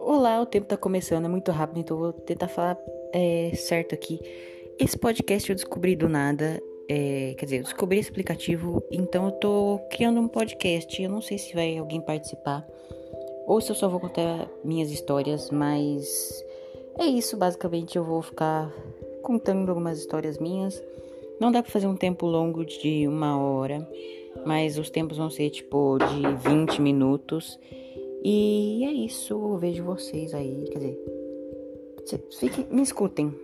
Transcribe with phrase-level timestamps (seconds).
[0.00, 2.76] Olá, o tempo tá começando, é muito rápido, então vou tentar falar
[3.12, 4.18] é, certo aqui.
[4.78, 9.32] Esse podcast eu descobri do nada, é, quer dizer, eu descobri esse aplicativo, então eu
[9.32, 11.00] tô criando um podcast.
[11.00, 12.66] Eu não sei se vai alguém participar
[13.46, 16.44] ou se eu só vou contar minhas histórias, mas
[16.98, 18.72] é isso, basicamente eu vou ficar
[19.22, 20.82] contando algumas histórias minhas.
[21.38, 23.86] Não dá pra fazer um tempo longo de uma hora,
[24.46, 27.58] mas os tempos vão ser tipo de 20 minutos.
[28.22, 30.98] E é isso, eu vejo vocês aí, quer dizer,
[32.38, 33.34] fiquem, me escutem.